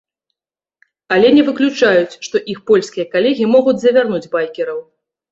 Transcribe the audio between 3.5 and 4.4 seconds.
могуць завярнуць